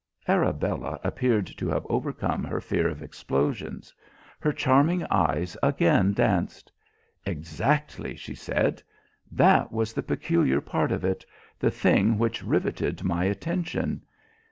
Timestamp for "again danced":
5.61-6.71